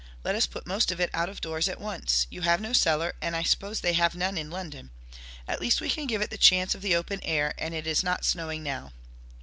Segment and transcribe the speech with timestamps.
[0.23, 2.25] Let us put most of it out of doors at once.
[2.31, 4.89] You have no cellar, and I suppose they have none in London.
[5.47, 8.03] At least we can give it the chance of the open air, and it is
[8.03, 8.93] not snowing now."